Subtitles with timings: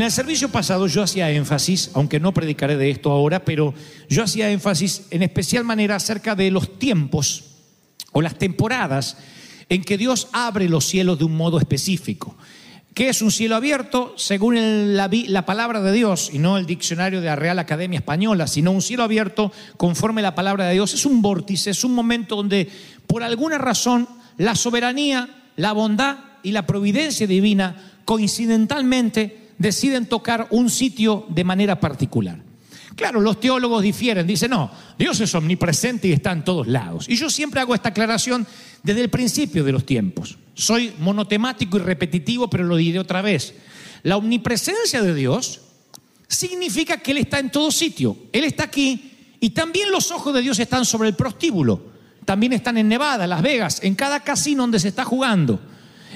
[0.00, 3.74] En el servicio pasado yo hacía énfasis, aunque no predicaré de esto ahora, pero
[4.08, 7.44] yo hacía énfasis en especial manera acerca de los tiempos
[8.12, 9.18] o las temporadas
[9.68, 12.34] en que Dios abre los cielos de un modo específico.
[12.94, 14.14] ¿Qué es un cielo abierto?
[14.16, 18.46] Según la, la palabra de Dios, y no el diccionario de la Real Academia Española,
[18.46, 20.94] sino un cielo abierto conforme la palabra de Dios.
[20.94, 22.70] Es un vórtice, es un momento donde
[23.06, 30.70] por alguna razón la soberanía, la bondad y la providencia divina coincidentalmente deciden tocar un
[30.70, 32.42] sitio de manera particular.
[32.96, 37.06] Claro, los teólogos difieren, dicen, no, Dios es omnipresente y está en todos lados.
[37.08, 38.46] Y yo siempre hago esta aclaración
[38.82, 40.38] desde el principio de los tiempos.
[40.54, 43.54] Soy monotemático y repetitivo, pero lo diré otra vez.
[44.02, 45.60] La omnipresencia de Dios
[46.26, 48.16] significa que Él está en todo sitio.
[48.32, 51.90] Él está aquí y también los ojos de Dios están sobre el prostíbulo.
[52.24, 55.60] También están en Nevada, Las Vegas, en cada casino donde se está jugando.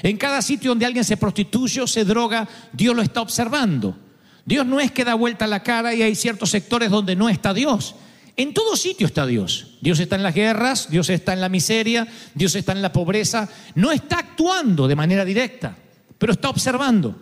[0.03, 3.97] En cada sitio donde alguien se prostituye o se droga, Dios lo está observando.
[4.45, 7.53] Dios no es que da vuelta la cara y hay ciertos sectores donde no está
[7.53, 7.95] Dios.
[8.37, 9.77] En todo sitio está Dios.
[9.81, 13.49] Dios está en las guerras, Dios está en la miseria, Dios está en la pobreza.
[13.75, 15.75] No está actuando de manera directa,
[16.17, 17.15] pero está observando.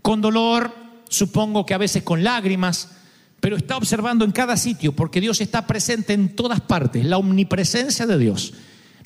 [0.00, 0.72] Con dolor,
[1.08, 2.88] supongo que a veces con lágrimas,
[3.40, 7.04] pero está observando en cada sitio porque Dios está presente en todas partes.
[7.04, 8.54] La omnipresencia de Dios.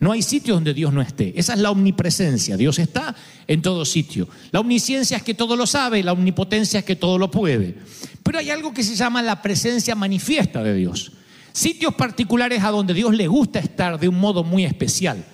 [0.01, 1.33] No hay sitio donde Dios no esté.
[1.37, 2.57] Esa es la omnipresencia.
[2.57, 3.15] Dios está
[3.47, 4.29] en todo sitio.
[4.51, 7.77] La omnisciencia es que todo lo sabe, la omnipotencia es que todo lo puede.
[8.23, 11.13] Pero hay algo que se llama la presencia manifiesta de Dios.
[11.53, 15.25] Sitios particulares a donde Dios le gusta estar de un modo muy especial,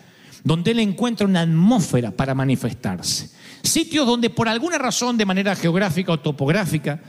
[0.45, 3.31] donde Él encuentra una atmósfera para manifestarse.
[3.63, 7.01] Sitios donde por alguna razón, de manera geográfica o topográfica,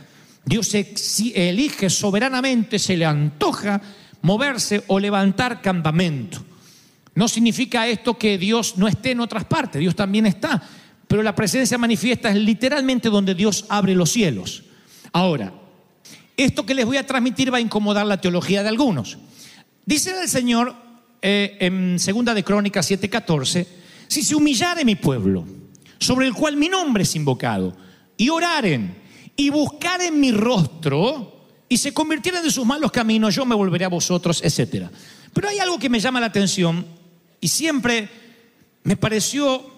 [0.45, 3.81] Dios elige soberanamente, se le antoja
[4.22, 6.50] moverse o levantar campamento.
[7.13, 10.61] No significa esto que Dios no esté en otras partes, Dios también está,
[11.07, 14.63] pero la presencia manifiesta es literalmente donde Dios abre los cielos.
[15.11, 15.53] Ahora,
[16.38, 19.17] esto que les voy a transmitir va a incomodar la teología de algunos.
[19.85, 20.73] Dice el Señor
[21.21, 23.67] eh, en Segunda de Crónicas 7:14,
[24.07, 25.45] si se humillare mi pueblo,
[26.00, 27.75] sobre el cual mi nombre es invocado,
[28.16, 28.95] y oraren
[29.35, 33.89] y buscaren mi rostro, y se convirtieren de sus malos caminos, yo me volveré a
[33.89, 34.88] vosotros, etc.
[35.33, 36.85] Pero hay algo que me llama la atención
[37.41, 38.09] y siempre
[38.84, 39.69] me pareció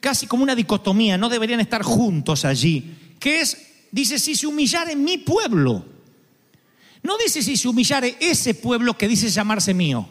[0.00, 3.56] casi como una dicotomía, no deberían estar juntos allí, que es,
[3.90, 5.84] dice, si se humillare mi pueblo,
[7.02, 10.08] no dice si se humillare ese pueblo que dice llamarse mío.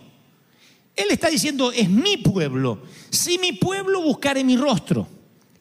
[0.95, 2.81] Él está diciendo, es mi pueblo.
[3.11, 5.07] Si mi pueblo buscare mi rostro.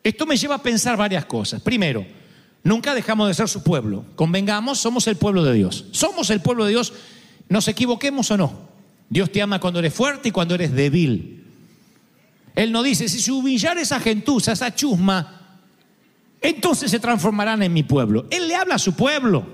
[0.03, 1.61] Esto me lleva a pensar varias cosas.
[1.61, 2.07] Primero,
[2.63, 4.07] nunca dejamos de ser su pueblo.
[4.15, 5.85] Convengamos, somos el pueblo de Dios.
[5.91, 6.93] Somos el pueblo de Dios,
[7.49, 8.66] nos equivoquemos o no.
[9.09, 11.45] Dios te ama cuando eres fuerte y cuando eres débil.
[12.55, 15.61] Él no dice, si se humillara esa gentuza, esa chusma,
[16.41, 18.27] entonces se transformarán en mi pueblo.
[18.31, 19.47] Él le habla a su pueblo.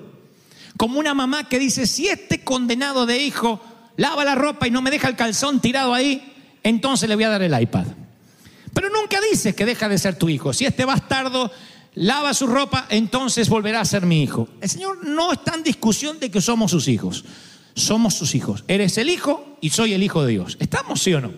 [0.76, 3.60] Como una mamá que dice, si este condenado de hijo
[3.96, 6.32] lava la ropa y no me deja el calzón tirado ahí,
[6.62, 7.86] entonces le voy a dar el iPad.
[8.72, 10.52] Pero nunca dice que deja de ser tu hijo.
[10.52, 11.50] Si este bastardo
[11.94, 14.48] lava su ropa, entonces volverá a ser mi hijo.
[14.60, 17.24] El Señor no está en discusión de que somos sus hijos.
[17.74, 18.64] Somos sus hijos.
[18.68, 20.56] Eres el hijo y soy el hijo de Dios.
[20.60, 21.32] ¿Estamos sí o no?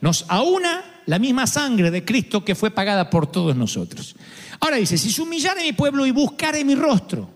[0.00, 4.16] Nos aúna la misma sangre de Cristo que fue pagada por todos nosotros.
[4.60, 7.30] Ahora dice, si se humillare mi pueblo y buscare mi rostro.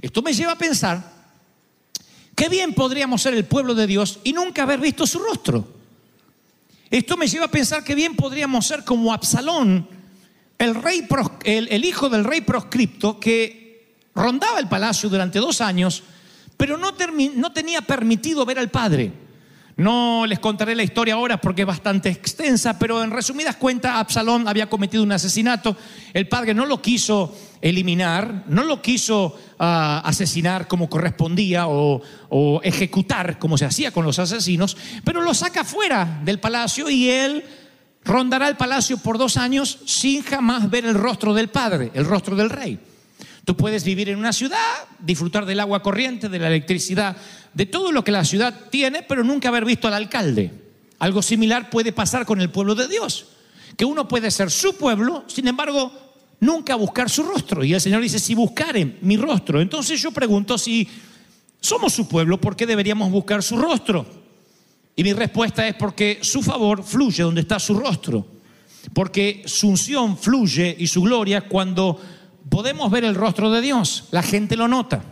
[0.00, 1.02] Esto me lleva a pensar,
[2.34, 5.66] qué bien podríamos ser el pueblo de Dios y nunca haber visto su rostro.
[6.90, 9.88] Esto me lleva a pensar que bien podríamos ser como Absalón,
[10.58, 11.06] el, rey,
[11.44, 16.02] el hijo del rey proscripto que rondaba el palacio durante dos años,
[16.62, 16.94] pero no,
[17.52, 19.10] tenía permitido ver al padre.
[19.76, 24.46] No les contaré la historia ahora porque es bastante extensa, pero en resumidas cuentas, Absalón
[24.46, 25.76] había cometido un asesinato.
[26.12, 33.40] El padre no lo quiso eliminar, no lo quiso ah, asesinar como correspondía o ejecutar
[33.40, 37.44] como se hacía con los asesinos, pero lo saca fuera del palacio y él
[38.04, 42.36] rondará el palacio por dos años sin jamás ver el rostro del padre, el rostro
[42.36, 42.78] del rey.
[43.44, 44.58] Tú puedes vivir en una ciudad,
[45.00, 47.16] disfrutar del agua corriente, de la electricidad,
[47.52, 50.52] de todo lo que la ciudad tiene, pero nunca haber visto al alcalde.
[51.00, 53.26] Algo similar puede pasar con el pueblo de Dios,
[53.76, 55.92] que uno puede ser su pueblo, sin embargo,
[56.38, 57.64] nunca buscar su rostro.
[57.64, 60.88] Y el Señor dice, si buscaren mi rostro, entonces yo pregunto si
[61.60, 64.06] somos su pueblo, ¿por qué deberíamos buscar su rostro?
[64.94, 68.26] Y mi respuesta es porque su favor fluye donde está su rostro,
[68.92, 72.00] porque su unción fluye y su gloria cuando
[72.48, 75.02] podemos ver el rostro de Dios, la gente lo nota.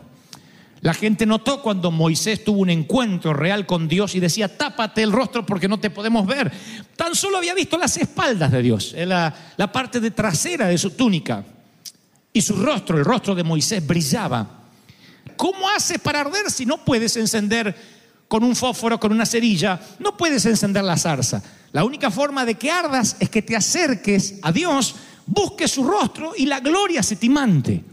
[0.83, 5.13] La gente notó cuando Moisés tuvo un encuentro real con Dios y decía, tápate el
[5.13, 6.51] rostro porque no te podemos ver.
[6.97, 10.91] Tan solo había visto las espaldas de Dios, la, la parte de trasera de su
[10.93, 11.45] túnica.
[12.33, 14.47] Y su rostro, el rostro de Moisés, brillaba.
[15.37, 17.77] ¿Cómo haces para arder si no puedes encender
[18.29, 19.81] con un fósforo, con una cerilla?
[19.99, 21.43] No puedes encender la zarza.
[21.73, 24.95] La única forma de que ardas es que te acerques a Dios,
[25.31, 27.85] busques su rostro y la gloria se te mante.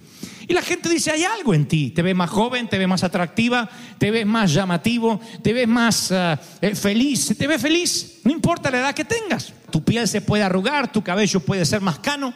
[0.49, 1.91] Y la gente dice, hay algo en ti.
[1.91, 6.09] Te ves más joven, te ves más atractiva, te ves más llamativo, te ves más
[6.09, 7.35] uh, eh, feliz.
[7.37, 9.53] Te ves feliz, no importa la edad que tengas.
[9.69, 12.33] Tu piel se puede arrugar, tu cabello puede ser más cano,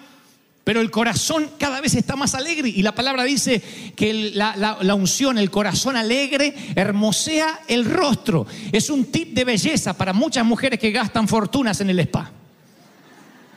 [0.65, 2.67] pero el corazón cada vez está más alegre.
[2.67, 3.61] Y la palabra dice
[3.95, 8.45] que la- la unción, el corazón alegre, hermosea el rostro.
[8.73, 12.29] Es un tip de belleza para muchas mujeres que gastan fortunas en el spa.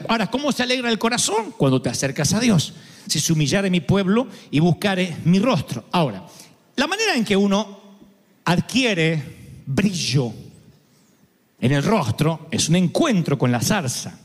[0.08, 1.55] Ahora, ¿cómo se alegra el corazón?
[1.56, 2.75] Cuando te acercas a Dios.
[3.06, 5.85] Si se humillare mi pueblo y buscare mi rostro.
[5.93, 6.25] Ahora,
[6.76, 7.81] la manera en que uno
[8.44, 9.23] adquiere
[9.67, 10.32] brillo
[11.61, 14.19] en el rostro es un encuentro con la zarza.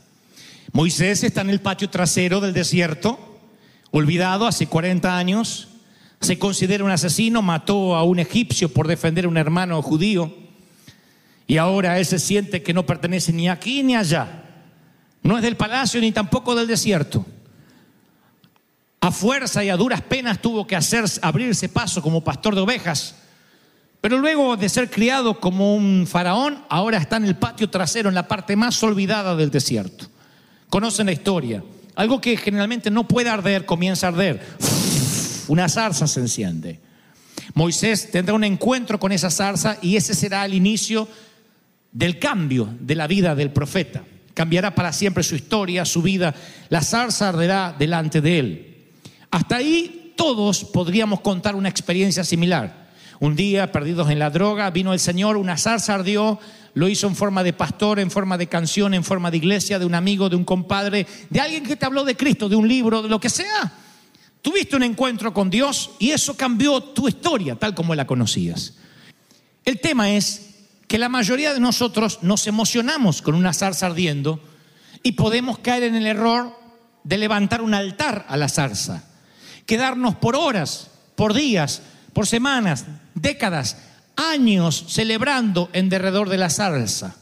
[0.72, 3.18] Moisés está en el patio trasero del desierto,
[3.90, 5.68] olvidado hace 40 años,
[6.20, 10.32] se considera un asesino, mató a un egipcio por defender a un hermano judío
[11.46, 14.44] y ahora él se siente que no pertenece ni aquí ni allá.
[15.22, 17.24] No es del palacio ni tampoco del desierto.
[19.00, 23.14] A fuerza y a duras penas tuvo que hacer abrirse paso como pastor de ovejas.
[24.00, 28.14] Pero luego de ser criado como un faraón, ahora está en el patio trasero, en
[28.14, 30.06] la parte más olvidada del desierto.
[30.68, 31.62] Conocen la historia.
[31.96, 34.46] Algo que generalmente no puede arder, comienza a arder.
[35.48, 36.80] Una zarza se enciende.
[37.54, 41.08] Moisés tendrá un encuentro con esa zarza y ese será el inicio
[41.92, 44.02] del cambio de la vida del profeta.
[44.40, 46.34] Cambiará para siempre su historia, su vida.
[46.70, 48.86] La zarza arderá delante de él.
[49.30, 52.88] Hasta ahí todos podríamos contar una experiencia similar.
[53.18, 56.38] Un día, perdidos en la droga, vino el Señor, una zarza ardió,
[56.72, 59.84] lo hizo en forma de pastor, en forma de canción, en forma de iglesia, de
[59.84, 63.02] un amigo, de un compadre, de alguien que te habló de Cristo, de un libro,
[63.02, 63.70] de lo que sea.
[64.40, 68.72] Tuviste un encuentro con Dios y eso cambió tu historia tal como la conocías.
[69.66, 70.49] El tema es
[70.90, 74.40] que la mayoría de nosotros nos emocionamos con una zarza ardiendo
[75.04, 76.58] y podemos caer en el error
[77.04, 79.04] de levantar un altar a la zarza,
[79.66, 81.82] quedarnos por horas, por días,
[82.12, 83.76] por semanas, décadas,
[84.16, 87.14] años celebrando en derredor de la zarza.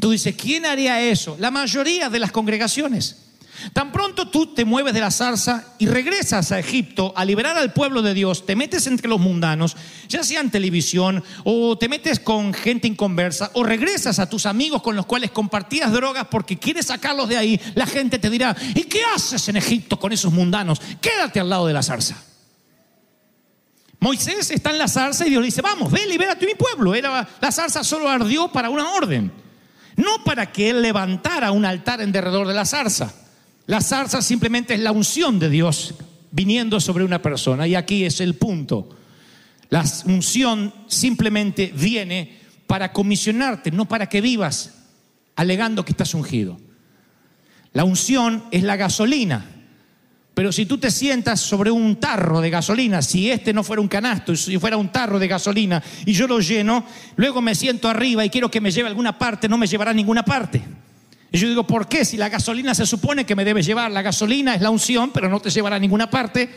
[0.00, 1.34] Tú dices, ¿quién haría eso?
[1.40, 3.27] La mayoría de las congregaciones.
[3.72, 7.72] Tan pronto tú te mueves de la zarza y regresas a Egipto a liberar al
[7.72, 9.76] pueblo de Dios, te metes entre los mundanos,
[10.08, 14.82] ya sea en televisión o te metes con gente inconversa o regresas a tus amigos
[14.82, 18.84] con los cuales compartías drogas porque quieres sacarlos de ahí, la gente te dirá, ¿y
[18.84, 20.80] qué haces en Egipto con esos mundanos?
[21.00, 22.24] Quédate al lado de la zarza.
[24.00, 26.94] Moisés está en la zarza y Dios le dice, vamos, ve, libérate mi pueblo.
[26.94, 29.32] Era, la zarza solo ardió para una orden,
[29.96, 33.12] no para que él levantara un altar en derredor de la zarza.
[33.68, 35.94] La zarza simplemente es la unción de Dios
[36.30, 37.66] viniendo sobre una persona.
[37.66, 38.88] Y aquí es el punto.
[39.68, 44.74] La unción simplemente viene para comisionarte, no para que vivas
[45.36, 46.58] alegando que estás ungido.
[47.74, 49.44] La unción es la gasolina.
[50.32, 53.88] Pero si tú te sientas sobre un tarro de gasolina, si este no fuera un
[53.88, 58.24] canasto, si fuera un tarro de gasolina y yo lo lleno, luego me siento arriba
[58.24, 60.62] y quiero que me lleve a alguna parte, no me llevará a ninguna parte.
[61.30, 62.04] Y yo digo, ¿por qué?
[62.04, 65.28] Si la gasolina se supone que me debe llevar, la gasolina es la unción, pero
[65.28, 66.48] no te llevará a ninguna parte,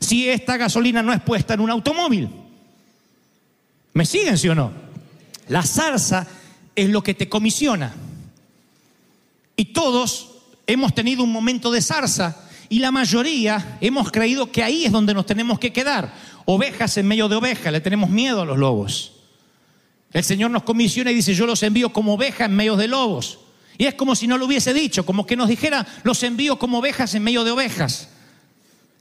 [0.00, 2.28] si esta gasolina no es puesta en un automóvil.
[3.92, 4.72] ¿Me siguen, sí o no?
[5.48, 6.26] La zarza
[6.74, 7.94] es lo que te comisiona.
[9.56, 10.30] Y todos
[10.66, 12.36] hemos tenido un momento de zarza
[12.68, 16.12] y la mayoría hemos creído que ahí es donde nos tenemos que quedar.
[16.46, 19.12] Ovejas en medio de ovejas, le tenemos miedo a los lobos.
[20.12, 23.38] El Señor nos comisiona y dice, yo los envío como ovejas en medio de lobos.
[23.76, 26.78] Y es como si no lo hubiese dicho, como que nos dijera, los envío como
[26.78, 28.08] ovejas en medio de ovejas.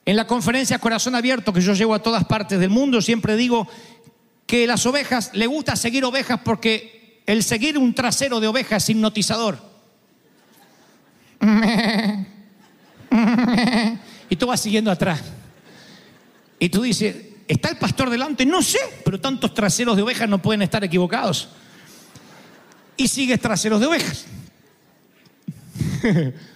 [0.06, 3.68] En la conferencia Corazón Abierto que yo llevo a todas partes del mundo, siempre digo
[4.46, 8.90] que las ovejas, le gusta seguir ovejas porque el seguir un trasero de oveja es
[8.90, 9.60] hipnotizador.
[14.30, 15.22] Y tú vas siguiendo atrás.
[16.58, 17.16] Y tú dices,
[17.48, 18.48] ¿está el pastor delante?
[18.48, 21.50] No sé, pero tantos traseros de ovejas no pueden estar equivocados.
[22.98, 24.26] Y sigues traseros de ovejas.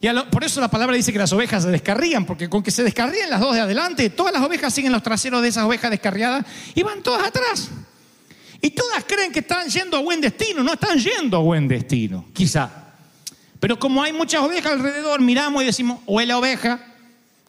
[0.00, 2.84] Y por eso la palabra dice que las ovejas se descarrían, porque con que se
[2.84, 6.46] descarrían las dos de adelante, todas las ovejas siguen los traseros de esas ovejas descarriadas
[6.74, 7.68] y van todas atrás.
[8.60, 12.26] Y todas creen que están yendo a buen destino, no están yendo a buen destino,
[12.32, 12.70] quizá.
[13.58, 16.80] Pero como hay muchas ovejas alrededor, miramos y decimos, huele a oveja,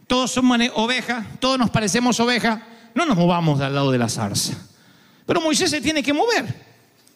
[0.08, 2.62] todos somos ovejas, todos nos parecemos ovejas,
[2.96, 4.54] no nos movamos del lado de la zarza.
[5.28, 6.68] Pero Moisés se tiene que mover.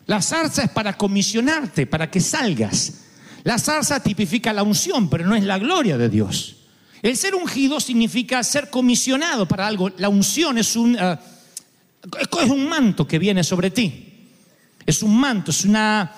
[0.06, 3.04] La zarza es para comisionarte, para que salgas.
[3.44, 6.56] La zarza tipifica la unción, pero no es la gloria de Dios.
[7.02, 9.92] El ser ungido significa ser comisionado para algo.
[9.98, 10.98] La unción es un,
[12.48, 14.30] un manto que viene sobre ti.
[14.86, 16.14] Es un manto, es una,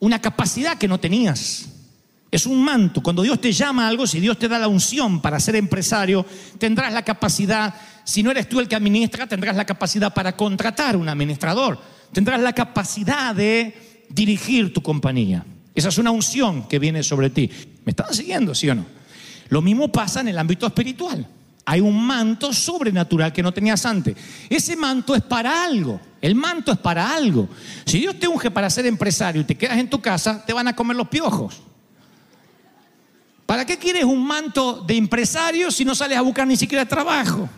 [0.00, 1.66] una capacidad que no tenías.
[2.30, 3.00] Es un manto.
[3.00, 6.26] Cuando Dios te llama a algo, si Dios te da la unción para ser empresario,
[6.58, 10.96] tendrás la capacidad, si no eres tú el que administra, tendrás la capacidad para contratar
[10.96, 11.80] un administrador.
[12.12, 15.44] Tendrás la capacidad de dirigir tu compañía.
[15.76, 17.50] Esa es una unción que viene sobre ti.
[17.84, 18.86] ¿Me están siguiendo, sí o no?
[19.50, 21.28] Lo mismo pasa en el ámbito espiritual.
[21.66, 24.16] Hay un manto sobrenatural que no tenías antes.
[24.48, 26.00] Ese manto es para algo.
[26.22, 27.48] El manto es para algo.
[27.84, 30.66] Si Dios te unge para ser empresario y te quedas en tu casa, te van
[30.66, 31.60] a comer los piojos.
[33.44, 37.48] ¿Para qué quieres un manto de empresario si no sales a buscar ni siquiera trabajo?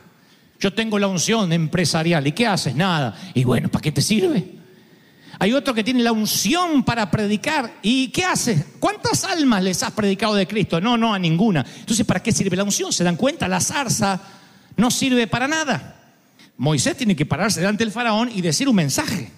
[0.58, 2.26] Yo tengo la unción empresarial.
[2.26, 2.74] ¿Y qué haces?
[2.74, 3.16] Nada.
[3.32, 4.57] Y bueno, ¿para qué te sirve?
[5.40, 7.72] Hay otro que tiene la unción para predicar.
[7.82, 8.64] ¿Y qué haces?
[8.80, 10.80] ¿Cuántas almas les has predicado de Cristo?
[10.80, 11.64] No, no, a ninguna.
[11.78, 12.92] Entonces, ¿para qué sirve la unción?
[12.92, 13.46] ¿Se dan cuenta?
[13.46, 14.20] La zarza
[14.76, 15.94] no sirve para nada.
[16.56, 19.30] Moisés tiene que pararse delante del faraón y decir un mensaje.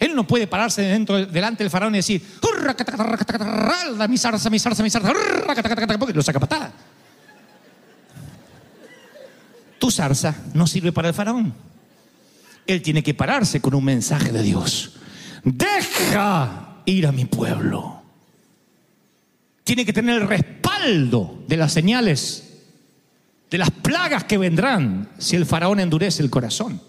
[0.00, 3.44] Él no puede pararse dentro, delante del faraón y decir, "Hurra, cata, cata, cata, cata,
[3.44, 6.72] ralda, mi zarza, mi zarza, mi zarza, hurra, cata, cata, cata", porque lo saca patada.
[9.78, 11.54] Tu zarza no sirve para el faraón.
[12.66, 14.92] Él tiene que pararse con un mensaje de Dios.
[15.46, 18.02] Deja ir a mi pueblo.
[19.62, 22.64] Tiene que tener el respaldo de las señales,
[23.48, 26.82] de las plagas que vendrán si el faraón endurece el corazón.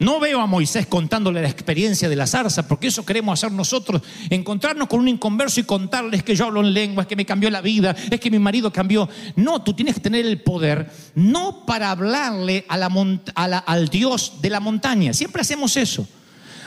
[0.00, 4.02] No veo a Moisés contándole la experiencia de la zarza, porque eso queremos hacer nosotros,
[4.28, 7.60] encontrarnos con un inconverso y contarles que yo hablo en lenguas, que me cambió la
[7.60, 9.08] vida, es que mi marido cambió.
[9.36, 15.12] No, tú tienes que tener el poder, no para hablarle al Dios de la montaña.
[15.12, 16.08] Siempre hacemos eso.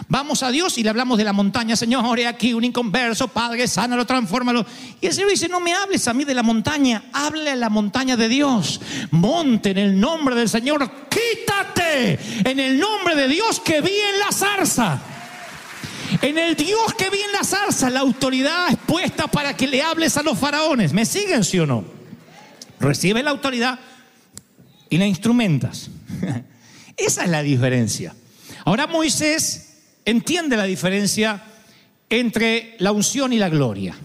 [0.08, 1.76] Vamos a Dios y le hablamos de la montaña.
[1.76, 4.66] Señor, ore aquí un inconverso, Padre, sánalo, transfórmalo.
[5.02, 7.70] Y el Señor dice, no me hables a mí de la montaña, hable a la
[7.70, 8.82] montaña de Dios.
[9.12, 14.20] Monte en el nombre del Señor, quítate en el nombre de Dios que vi en
[14.20, 15.02] la zarza.
[16.22, 19.82] En el Dios que vi en la zarza, la autoridad es puesta para que le
[19.82, 20.94] hables a los faraones.
[20.94, 21.84] ¿Me siguen, sí o no?
[22.80, 23.80] Recibe la autoridad
[24.90, 25.90] y la instrumentas.
[26.98, 28.16] Esa es la diferencia.
[28.66, 29.75] Ahora Moisés
[30.06, 31.44] entiende la diferencia
[32.10, 33.96] entre la unción y la gloria.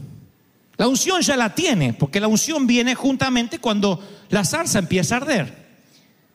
[0.76, 5.18] La unción ya la tiene, porque la unción viene juntamente cuando la zarza empieza a
[5.18, 5.60] arder.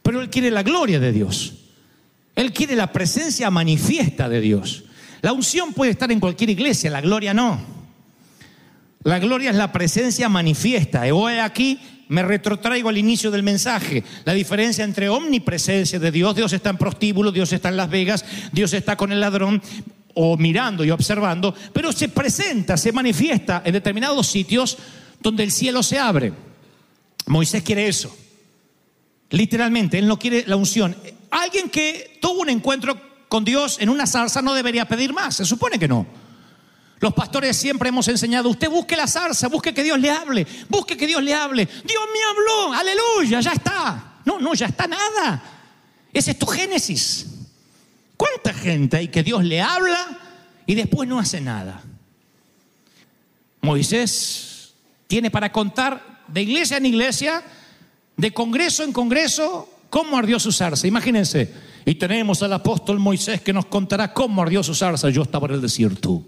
[0.04, 1.54] Pero él quiere la gloria de Dios.
[2.36, 4.84] Él quiere la presencia manifiesta de Dios.
[5.22, 7.60] La unción puede estar en cualquier iglesia, la gloria no.
[9.04, 11.02] La gloria es la presencia manifiesta.
[11.12, 14.04] Hoy aquí me retrotraigo al inicio del mensaje.
[14.24, 18.26] La diferencia entre omnipresencia de Dios, Dios está en prostíbulo, Dios está en Las Vegas,
[18.52, 19.62] Dios está con el ladrón
[20.14, 24.78] o mirando y observando, pero se presenta, se manifiesta en determinados sitios
[25.20, 26.34] donde el cielo se abre.
[27.28, 28.16] Moisés quiere eso.
[29.32, 30.96] Literalmente, él no quiere la unción.
[31.32, 32.96] Alguien que tuvo un encuentro
[33.28, 36.06] con Dios en una zarza no debería pedir más, se supone que no.
[37.00, 40.96] Los pastores siempre hemos enseñado, usted busque la zarza, busque que Dios le hable, busque
[40.96, 41.66] que Dios le hable.
[41.66, 44.20] Dios me habló, aleluya, ya está.
[44.25, 45.44] No, no, ya está nada.
[46.12, 47.28] Ese es tu génesis.
[48.18, 50.18] ¿Cuánta gente hay que Dios le habla
[50.66, 51.84] y después no hace nada?
[53.62, 54.74] Moisés
[55.08, 57.44] tiene para contar de iglesia en iglesia,
[58.16, 60.88] de congreso en congreso, cómo ardió su zarza.
[60.88, 61.54] Imagínense.
[61.86, 65.10] Y tenemos al apóstol Moisés que nos contará cómo ardió su zarza.
[65.10, 66.24] Yo estaba en el desierto.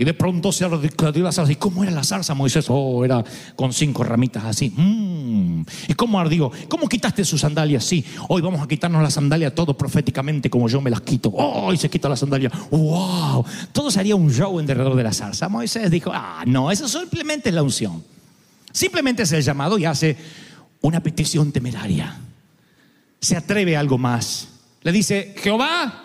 [0.00, 1.50] Y de pronto se ardió la zarza.
[1.50, 2.66] ¿Y cómo era la zarza, Moisés?
[2.68, 3.24] Oh, era
[3.56, 4.70] con cinco ramitas así.
[4.70, 5.62] Mm.
[5.88, 6.52] ¿Y cómo ardió?
[6.68, 7.82] ¿Cómo quitaste sus sandalias?
[7.84, 11.32] Sí, hoy vamos a quitarnos las sandalias todo proféticamente como yo me las quito.
[11.34, 12.48] Oh, y se quita la sandalia.
[12.70, 13.44] ¡Wow!
[13.72, 15.48] Todo sería un show alrededor de la zarza.
[15.48, 18.04] Moisés dijo, ah, no, eso simplemente es la unción.
[18.70, 20.16] Simplemente es el llamado y hace
[20.80, 22.16] una petición temeraria.
[23.20, 24.46] Se atreve a algo más.
[24.82, 26.04] Le dice, Jehová,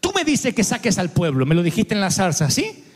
[0.00, 1.46] tú me dices que saques al pueblo.
[1.46, 2.86] Me lo dijiste en la zarza, ¿sí?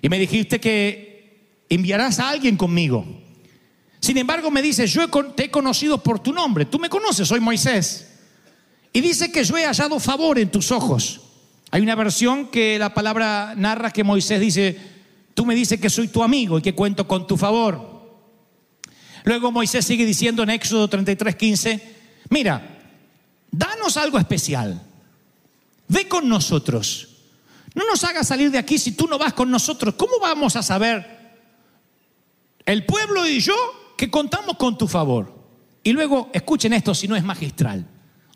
[0.00, 3.04] Y me dijiste que enviarás a alguien conmigo.
[4.00, 6.64] Sin embargo, me dice, yo te he conocido por tu nombre.
[6.64, 8.08] Tú me conoces, soy Moisés.
[8.92, 11.20] Y dice que yo he hallado favor en tus ojos.
[11.70, 14.76] Hay una versión que la palabra narra que Moisés dice,
[15.34, 17.98] tú me dices que soy tu amigo y que cuento con tu favor.
[19.24, 21.94] Luego Moisés sigue diciendo en Éxodo 33, 15,
[22.30, 22.78] mira,
[23.50, 24.80] danos algo especial.
[25.88, 27.07] Ve con nosotros.
[27.74, 29.94] No nos hagas salir de aquí si tú no vas con nosotros.
[29.94, 31.18] ¿Cómo vamos a saber,
[32.64, 33.54] el pueblo y yo,
[33.96, 35.36] que contamos con tu favor?
[35.82, 37.86] Y luego, escuchen esto si no es magistral.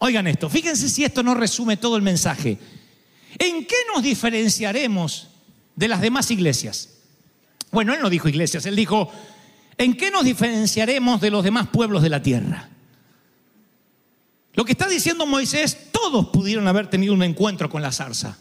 [0.00, 2.58] Oigan esto, fíjense si esto no resume todo el mensaje.
[3.38, 5.28] ¿En qué nos diferenciaremos
[5.76, 6.90] de las demás iglesias?
[7.70, 9.10] Bueno, él no dijo iglesias, él dijo,
[9.78, 12.68] ¿en qué nos diferenciaremos de los demás pueblos de la tierra?
[14.54, 18.36] Lo que está diciendo Moisés, todos pudieron haber tenido un encuentro con la zarza.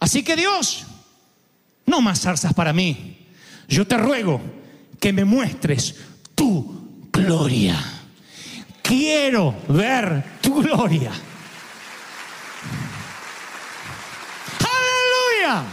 [0.00, 0.86] Así que Dios,
[1.86, 3.26] no más zarzas para mí.
[3.68, 4.40] Yo te ruego
[5.00, 5.94] que me muestres
[6.34, 7.76] tu gloria.
[8.82, 11.10] Quiero ver tu gloria.
[14.60, 15.64] Aleluya.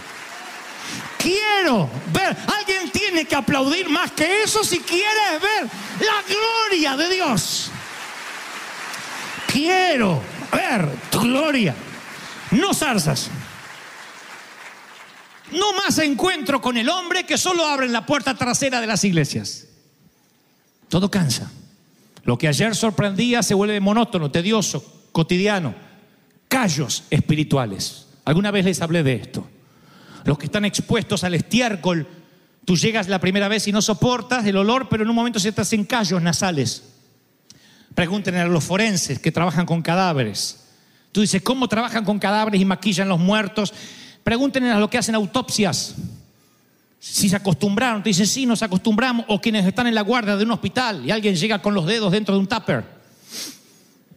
[1.17, 2.35] Quiero ver.
[2.57, 7.71] Alguien tiene que aplaudir más que eso si quieres ver la gloria de Dios.
[9.47, 11.75] Quiero ver tu gloria.
[12.51, 13.29] No zarzas.
[15.53, 19.67] No más encuentro con el hombre que solo abre la puerta trasera de las iglesias.
[20.89, 21.51] Todo cansa.
[22.23, 25.75] Lo que ayer sorprendía se vuelve monótono, tedioso, cotidiano.
[26.47, 28.07] Callos espirituales.
[28.25, 29.47] Alguna vez les hablé de esto.
[30.23, 32.07] Los que están expuestos al estiércol,
[32.63, 35.51] tú llegas la primera vez y no soportas el olor, pero en un momento se
[35.51, 36.83] te hacen callos nasales.
[37.93, 40.63] Pregúntenle a los forenses que trabajan con cadáveres.
[41.11, 43.73] Tú dices, ¿cómo trabajan con cadáveres y maquillan los muertos?
[44.23, 45.95] Pregúntenle a los que hacen autopsias.
[46.99, 49.25] Si se acostumbraron, te dicen, sí, nos acostumbramos.
[49.27, 52.11] O quienes están en la guardia de un hospital y alguien llega con los dedos
[52.11, 52.85] dentro de un tupper.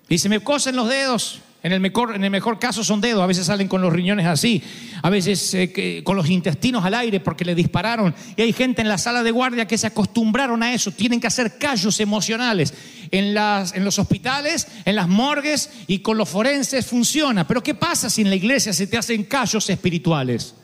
[0.09, 1.41] Y se me cosen los dedos.
[1.63, 4.63] En el, mejor, caso son dedos, a veces salen con los riñones así,
[5.03, 8.15] a veces eh, con los intestinos al aire porque le dispararon.
[8.37, 11.27] Y hay gente en la sala de guardia que se acostumbraron a eso, tienen que
[11.27, 12.73] hacer callos emocionales.
[13.11, 17.47] En, las, en los hospitales, en las morgues y con los forenses funciona.
[17.47, 20.55] Pero ¿qué pasa si en la iglesia se te hacen callos espirituales?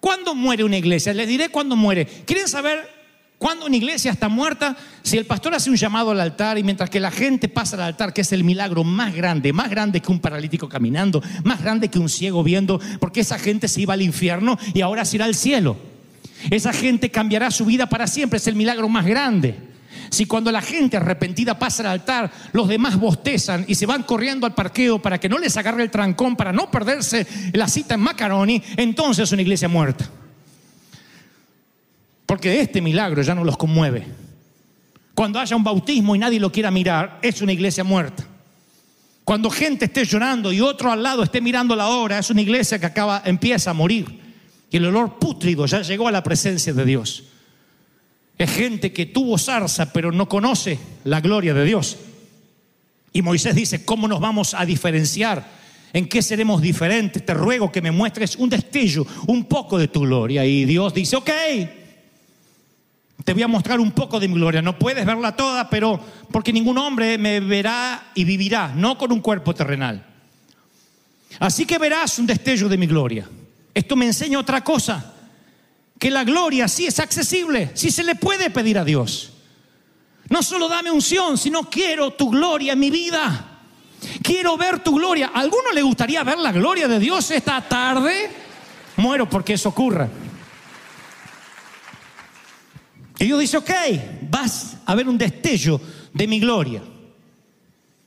[0.00, 1.14] ¿Cuándo muere una iglesia?
[1.14, 2.04] Les diré cuándo muere.
[2.04, 3.01] ¿Quieren saber
[3.42, 6.88] cuando una iglesia está muerta, si el pastor hace un llamado al altar y mientras
[6.88, 10.12] que la gente pasa al altar, que es el milagro más grande, más grande que
[10.12, 14.02] un paralítico caminando, más grande que un ciego viendo, porque esa gente se iba al
[14.02, 15.76] infierno y ahora se irá al cielo.
[16.50, 19.56] Esa gente cambiará su vida para siempre, es el milagro más grande.
[20.08, 24.46] Si cuando la gente arrepentida pasa al altar, los demás bostezan y se van corriendo
[24.46, 28.02] al parqueo para que no les agarre el trancón, para no perderse la cita en
[28.02, 30.08] Macaroni, entonces es una iglesia muerta.
[32.32, 34.06] Porque este milagro ya no los conmueve.
[35.14, 38.26] Cuando haya un bautismo y nadie lo quiera mirar, es una iglesia muerta.
[39.22, 42.78] Cuando gente esté llorando y otro al lado esté mirando la hora, es una iglesia
[42.78, 44.18] que acaba, empieza a morir.
[44.70, 47.24] Y el olor pútrido ya llegó a la presencia de Dios.
[48.38, 51.98] Es gente que tuvo zarza, pero no conoce la gloria de Dios.
[53.12, 55.46] Y Moisés dice, ¿cómo nos vamos a diferenciar?
[55.92, 57.26] ¿En qué seremos diferentes?
[57.26, 60.46] Te ruego que me muestres un destello, un poco de tu gloria.
[60.46, 61.30] Y Dios dice, ok,
[63.24, 64.62] te voy a mostrar un poco de mi gloria.
[64.62, 69.20] No puedes verla toda, pero porque ningún hombre me verá y vivirá, no con un
[69.20, 70.04] cuerpo terrenal.
[71.38, 73.28] Así que verás un destello de mi gloria.
[73.74, 75.14] Esto me enseña otra cosa,
[75.98, 79.32] que la gloria sí es accesible, sí se le puede pedir a Dios.
[80.28, 83.48] No solo dame unción, sino quiero tu gloria en mi vida.
[84.22, 85.30] Quiero ver tu gloria.
[85.32, 88.30] ¿A alguno le gustaría ver la gloria de Dios esta tarde?
[88.96, 90.08] Muero porque eso ocurra.
[93.22, 93.70] Y Dios dice, ok,
[94.28, 95.80] vas a ver un destello
[96.12, 96.82] de mi gloria.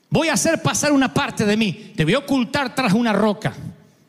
[0.10, 1.93] Voy a hacer pasar una parte de mí.
[1.95, 3.54] Te voy a ocultar tras una roca,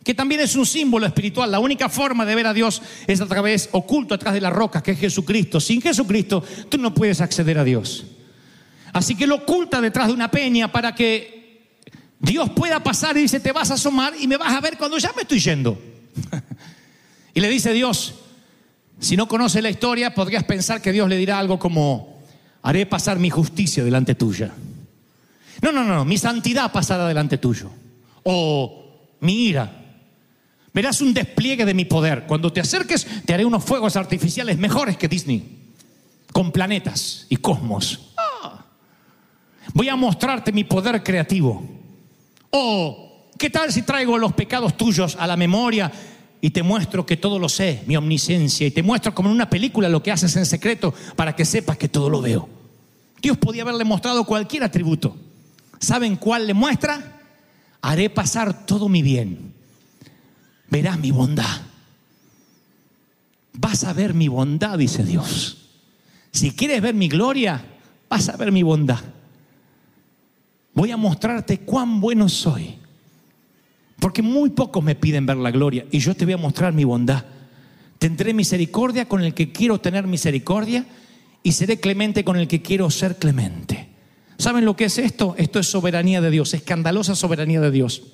[0.02, 1.48] que también es un símbolo espiritual.
[1.48, 4.82] La única forma de ver a Dios es a través, oculto atrás de la roca,
[4.82, 5.60] que es Jesucristo.
[5.60, 8.04] Sin Jesucristo tú no puedes acceder a Dios.
[8.92, 11.68] Así que lo oculta detrás de una peña para que
[12.18, 14.98] Dios pueda pasar y dice, te vas a asomar y me vas a ver cuando
[14.98, 15.80] ya me estoy yendo.
[17.32, 18.14] Y le dice Dios,
[18.98, 22.20] si no conoce la historia, podrías pensar que Dios le dirá algo como,
[22.62, 24.52] haré pasar mi justicia delante tuya.
[25.62, 27.70] No, no, no, mi santidad pasará delante tuyo.
[28.24, 28.86] O
[29.20, 29.84] mi ira.
[30.72, 32.24] Verás un despliegue de mi poder.
[32.26, 35.72] Cuando te acerques, te haré unos fuegos artificiales mejores que Disney,
[36.32, 38.12] con planetas y cosmos.
[38.16, 38.64] Ah.
[39.72, 41.62] Voy a mostrarte mi poder creativo.
[42.50, 45.90] O, ¿qué tal si traigo los pecados tuyos a la memoria
[46.40, 49.50] y te muestro que todo lo sé, mi omnisciencia, y te muestro como en una
[49.50, 52.48] película lo que haces en secreto para que sepas que todo lo veo?
[53.20, 55.16] Dios podía haberle mostrado cualquier atributo.
[55.80, 57.20] ¿Saben cuál le muestra?
[57.80, 59.54] Haré pasar todo mi bien.
[60.68, 61.62] Verás mi bondad.
[63.52, 65.68] Vas a ver mi bondad, dice Dios.
[66.32, 67.64] Si quieres ver mi gloria,
[68.08, 69.00] vas a ver mi bondad.
[70.74, 72.78] Voy a mostrarte cuán bueno soy.
[74.06, 76.84] Porque muy pocos me piden ver la gloria y yo te voy a mostrar mi
[76.84, 77.24] bondad.
[77.98, 80.86] Tendré misericordia con el que quiero tener misericordia
[81.42, 83.88] y seré clemente con el que quiero ser clemente.
[84.38, 85.34] ¿Saben lo que es esto?
[85.38, 88.04] Esto es soberanía de Dios, escandalosa soberanía de Dios.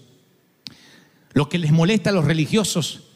[1.35, 3.11] Lo que les molesta a los religiosos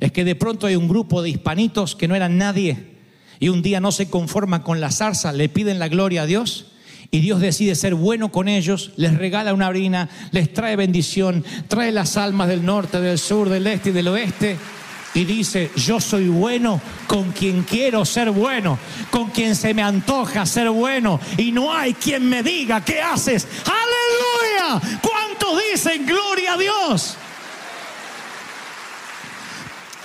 [0.00, 2.94] es que de pronto hay un grupo de hispanitos que no eran nadie
[3.38, 6.68] y un día no se conforman con la zarza, le piden la gloria a Dios
[7.14, 11.92] y Dios decide ser bueno con ellos, les regala una harina, les trae bendición, trae
[11.92, 14.56] las almas del norte, del sur, del este y del oeste.
[15.14, 18.80] Y dice, yo soy bueno con quien quiero ser bueno,
[19.12, 21.20] con quien se me antoja ser bueno.
[21.38, 23.46] Y no hay quien me diga, ¿qué haces?
[23.64, 24.98] Aleluya.
[25.00, 27.16] ¿Cuántos dicen gloria a Dios?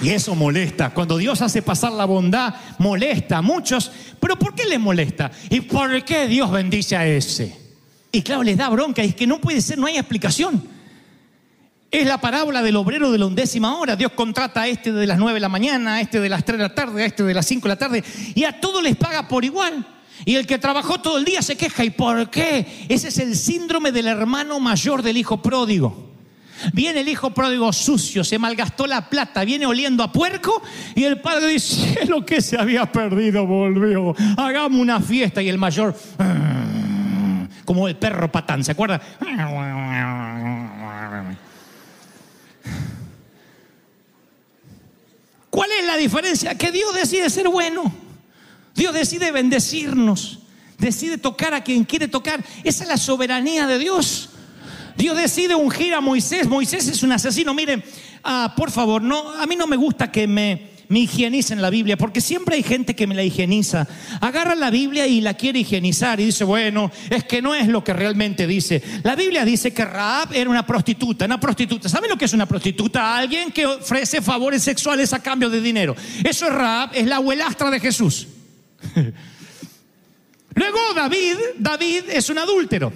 [0.02, 0.92] Y eso molesta.
[0.92, 3.92] Cuando Dios hace pasar la bondad, molesta a muchos.
[4.20, 5.32] Pero ¿por qué les molesta?
[5.50, 7.56] ¿Y por qué Dios bendice a ese?
[8.12, 9.04] Y claro, les da bronca.
[9.04, 10.64] Y es que no puede ser, no hay explicación.
[11.92, 13.96] Es la parábola del obrero de la undécima hora.
[13.96, 16.60] Dios contrata a este de las nueve de la mañana, a este de las tres
[16.60, 18.04] de la tarde, a este de las cinco de la tarde.
[18.36, 19.86] Y a todos les paga por igual.
[20.24, 21.84] Y el que trabajó todo el día se queja.
[21.84, 22.86] ¿Y por qué?
[22.88, 26.09] Ese es el síndrome del hermano mayor del hijo pródigo.
[26.74, 30.62] Viene el hijo pródigo sucio, se malgastó la plata, viene oliendo a puerco
[30.96, 35.58] y el padre dice, lo que se había perdido volvió, hagamos una fiesta y el
[35.58, 35.96] mayor,
[37.66, 39.02] como el perro patán, ¿se acuerda?
[45.50, 46.58] ¿Cuál es la diferencia?
[46.58, 47.92] Que Dios decide ser bueno,
[48.76, 50.40] Dios decide bendecirnos,
[50.78, 54.30] decide tocar a quien quiere tocar, esa es la soberanía de Dios.
[55.00, 56.46] Dios decide ungir a Moisés.
[56.46, 57.54] Moisés es un asesino.
[57.54, 57.82] Miren,
[58.22, 61.96] ah, por favor, no, a mí no me gusta que me, me higienicen la Biblia,
[61.96, 63.88] porque siempre hay gente que me la higieniza.
[64.20, 67.82] Agarra la Biblia y la quiere higienizar y dice, bueno, es que no es lo
[67.82, 68.84] que realmente dice.
[69.04, 71.88] La Biblia dice que Raab era una prostituta, una prostituta.
[71.88, 73.16] ¿Saben lo que es una prostituta?
[73.16, 75.96] Alguien que ofrece favores sexuales a cambio de dinero.
[76.26, 78.28] Eso es Raab, es la abuelastra de Jesús.
[80.56, 82.92] Luego David, David es un adúltero.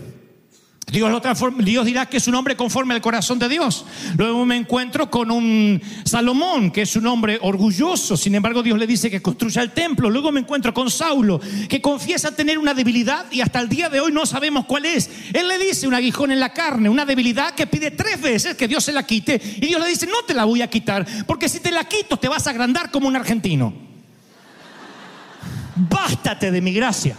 [0.93, 3.83] Dios, lo transforma- Dios dirá que es un hombre conforme al corazón de Dios.
[4.15, 8.15] Luego me encuentro con un Salomón, que es un hombre orgulloso.
[8.15, 10.11] Sin embargo, Dios le dice que construya el templo.
[10.11, 14.01] Luego me encuentro con Saulo, que confiesa tener una debilidad y hasta el día de
[14.01, 15.09] hoy no sabemos cuál es.
[15.33, 18.67] Él le dice un aguijón en la carne, una debilidad que pide tres veces que
[18.67, 19.41] Dios se la quite.
[19.57, 22.17] Y Dios le dice, no te la voy a quitar, porque si te la quito
[22.17, 23.73] te vas a agrandar como un argentino.
[25.75, 27.17] Bástate de mi gracia.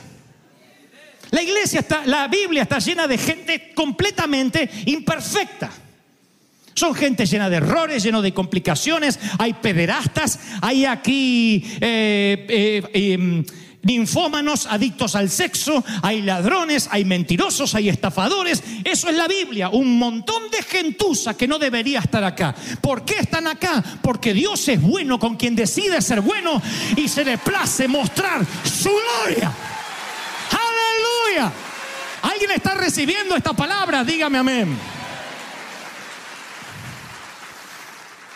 [1.30, 5.70] La iglesia está, la Biblia está llena de gente completamente imperfecta.
[6.74, 9.18] Son gente llena de errores, lleno de complicaciones.
[9.38, 13.44] Hay pederastas, hay aquí eh, eh, eh,
[13.82, 18.62] ninfómanos, adictos al sexo, hay ladrones, hay mentirosos, hay estafadores.
[18.82, 19.68] Eso es la Biblia.
[19.68, 22.54] Un montón de gentuza que no debería estar acá.
[22.80, 23.82] ¿Por qué están acá?
[24.02, 26.60] Porque Dios es bueno con quien decide ser bueno
[26.96, 29.52] y se le place mostrar su gloria.
[31.42, 34.04] ¿Alguien está recibiendo esta palabra?
[34.04, 34.78] Dígame amén.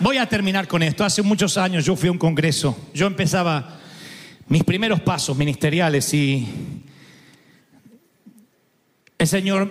[0.01, 1.05] Voy a terminar con esto.
[1.05, 2.77] Hace muchos años yo fui a un congreso.
[2.93, 3.79] Yo empezaba
[4.49, 6.47] mis primeros pasos ministeriales y
[9.19, 9.71] el Señor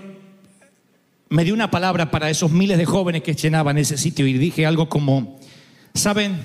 [1.29, 4.65] me dio una palabra para esos miles de jóvenes que llenaban ese sitio y dije
[4.65, 5.39] algo como,
[5.93, 6.39] ¿saben?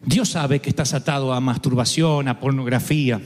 [0.00, 3.20] Dios sabe que estás atado a masturbación, a pornografía.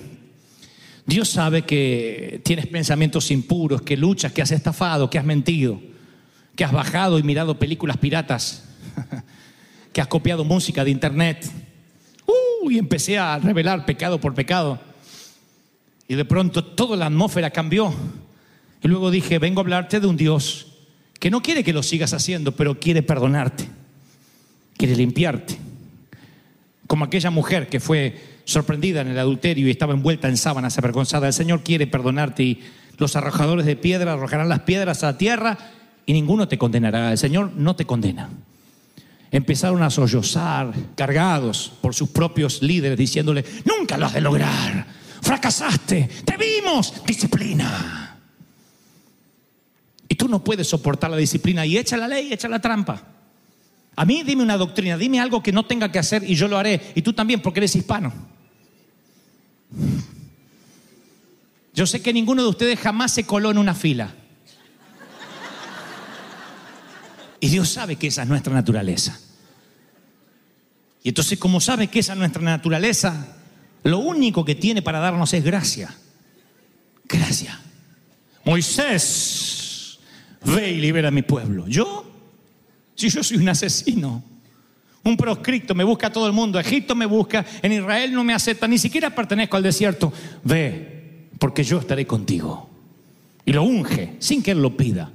[1.07, 5.81] Dios sabe que tienes pensamientos impuros, que luchas, que has estafado, que has mentido,
[6.55, 8.65] que has bajado y mirado películas piratas,
[9.93, 11.51] que has copiado música de internet.
[12.27, 14.81] Uh, y empecé a revelar pecado por pecado.
[16.07, 17.93] Y de pronto toda la atmósfera cambió.
[18.83, 20.69] Y luego dije, vengo a hablarte de un Dios
[21.23, 23.69] que no quiere que lo sigas haciendo, pero quiere perdonarte,
[24.77, 25.57] quiere limpiarte,
[26.89, 31.27] como aquella mujer que fue sorprendida en el adulterio y estaba envuelta en sábanas avergonzada.
[31.27, 32.63] El Señor quiere perdonarte y
[32.99, 35.59] los arrojadores de piedra arrojarán las piedras a la tierra
[36.07, 37.11] y ninguno te condenará.
[37.11, 38.31] El Señor no te condena.
[39.31, 44.87] Empezaron a sollozar, cargados por sus propios líderes, diciéndole, nunca lo has de lograr,
[45.23, 48.19] fracasaste, te vimos, disciplina.
[50.07, 53.12] Y tú no puedes soportar la disciplina y echa la ley, echa la trampa.
[53.95, 56.59] A mí dime una doctrina, dime algo que no tenga que hacer y yo lo
[56.59, 56.93] haré.
[56.95, 58.13] Y tú también porque eres hispano.
[61.75, 64.15] Yo sé que ninguno de ustedes jamás se coló en una fila.
[67.41, 69.19] Y Dios sabe que esa es nuestra naturaleza.
[71.03, 73.37] Y entonces, como sabe que esa es nuestra naturaleza,
[73.83, 75.93] lo único que tiene para darnos es gracia.
[77.05, 77.61] Gracia.
[78.45, 79.99] Moisés,
[80.45, 81.67] ve y libera a mi pueblo.
[81.67, 82.12] ¿Yo?
[82.95, 84.23] Si yo soy un asesino,
[85.05, 88.69] un proscripto, me busca todo el mundo, Egipto me busca, en Israel no me acepta,
[88.69, 90.13] ni siquiera pertenezco al desierto.
[90.45, 92.71] Ve, porque yo estaré contigo.
[93.45, 95.11] Y lo unge, sin que él lo pida.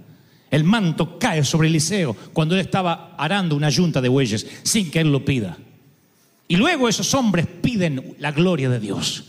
[0.49, 4.99] El manto cae sobre Eliseo cuando él estaba arando una yunta de bueyes, sin que
[4.99, 5.57] él lo pida.
[6.47, 9.25] Y luego esos hombres piden la gloria de Dios.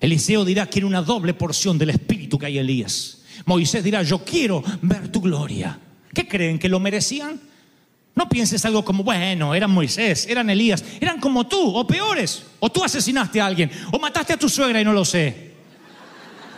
[0.00, 3.22] Eliseo dirá, quiero una doble porción del espíritu que hay en Elías.
[3.46, 5.78] Moisés dirá, yo quiero ver tu gloria.
[6.12, 6.58] ¿Qué creen?
[6.58, 7.40] ¿Que lo merecían?
[8.14, 12.42] No pienses algo como, bueno, eran Moisés, eran Elías, eran como tú, o peores.
[12.60, 15.52] O tú asesinaste a alguien, o mataste a tu suegra y no lo sé.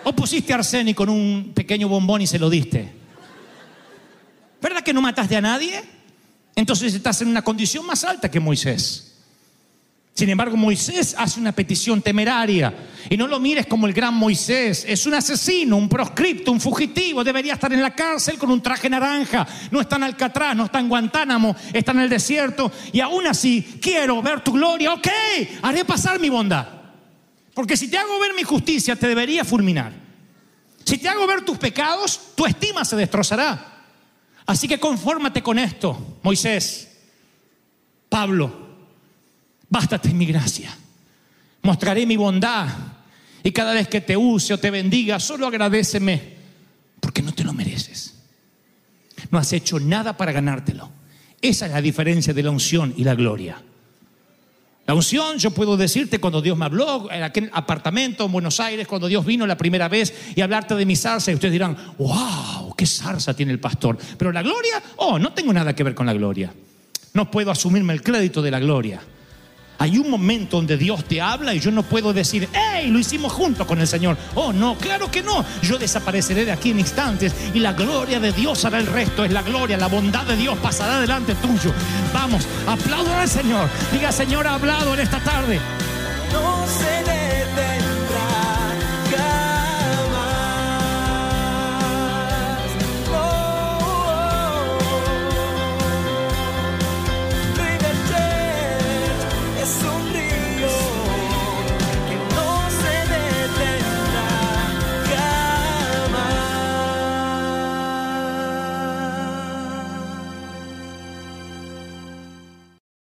[0.02, 2.92] O pusiste arsénico en un pequeño bombón y se lo diste.
[4.60, 5.82] ¿Verdad que no mataste a nadie?
[6.56, 9.13] Entonces estás en una condición más alta que Moisés.
[10.14, 12.72] Sin embargo, Moisés hace una petición temeraria.
[13.10, 14.84] Y no lo mires como el gran Moisés.
[14.88, 17.24] Es un asesino, un proscripto, un fugitivo.
[17.24, 19.44] Debería estar en la cárcel con un traje naranja.
[19.72, 22.70] No está en Alcatraz, no está en Guantánamo, está en el desierto.
[22.92, 24.94] Y aún así, quiero ver tu gloria.
[24.94, 25.08] Ok,
[25.62, 26.64] haré pasar mi bondad.
[27.52, 29.92] Porque si te hago ver mi justicia, te debería fulminar.
[30.84, 33.82] Si te hago ver tus pecados, tu estima se destrozará.
[34.46, 36.88] Así que confórmate con esto, Moisés,
[38.08, 38.63] Pablo.
[39.74, 40.72] Bástate mi gracia.
[41.62, 42.68] Mostraré mi bondad.
[43.42, 46.22] Y cada vez que te use o te bendiga, solo agradeceme,
[47.00, 48.14] porque no te lo mereces.
[49.32, 50.92] No has hecho nada para ganártelo.
[51.42, 53.60] Esa es la diferencia de la unción y la gloria.
[54.86, 58.86] La unción, yo puedo decirte cuando Dios me habló en aquel apartamento en Buenos Aires,
[58.86, 62.76] cuando Dios vino la primera vez y hablarte de mi zarza, y ustedes dirán, wow,
[62.76, 63.98] qué zarza tiene el pastor.
[64.16, 66.54] Pero la gloria, oh, no tengo nada que ver con la gloria.
[67.12, 69.02] No puedo asumirme el crédito de la gloria.
[69.78, 73.32] Hay un momento donde Dios te habla y yo no puedo decir, hey, lo hicimos
[73.32, 74.16] juntos con el Señor.
[74.34, 75.44] Oh, no, claro que no.
[75.62, 79.24] Yo desapareceré de aquí en instantes y la gloria de Dios hará el resto.
[79.24, 81.72] Es la gloria, la bondad de Dios pasará delante tuyo.
[82.12, 83.68] Vamos, aplaudan al Señor.
[83.92, 85.58] Diga, Señor, ha hablado en esta tarde.
[86.32, 87.23] no se.